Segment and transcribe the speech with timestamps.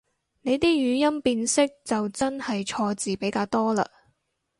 [0.41, 3.83] 你啲語音辨識就真係錯字比較多嘞